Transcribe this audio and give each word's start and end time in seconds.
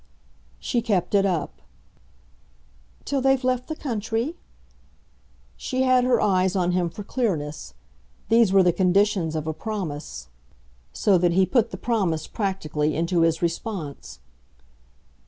She 0.57 0.81
kept 0.81 1.13
it 1.13 1.27
up. 1.27 1.61
"Till 3.05 3.21
they've 3.21 3.43
left 3.43 3.67
the 3.67 3.75
country?" 3.75 4.35
She 5.55 5.83
had 5.83 6.05
her 6.05 6.19
eyes 6.19 6.55
on 6.55 6.71
him 6.71 6.89
for 6.89 7.03
clearness; 7.03 7.75
these 8.27 8.51
were 8.51 8.63
the 8.63 8.73
conditions 8.73 9.35
of 9.35 9.45
a 9.45 9.53
promise 9.53 10.29
so 10.91 11.19
that 11.19 11.33
he 11.33 11.45
put 11.45 11.69
the 11.69 11.77
promise, 11.77 12.25
practically, 12.25 12.95
into 12.95 13.21
his 13.21 13.43
response. 13.43 14.17